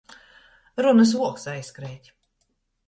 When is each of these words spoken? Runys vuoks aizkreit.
Runys 0.83 1.13
vuoks 1.19 1.47
aizkreit. 1.53 2.05